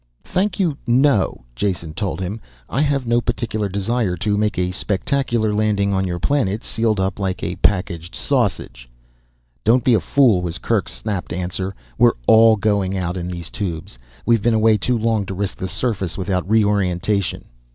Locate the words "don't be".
9.63-9.93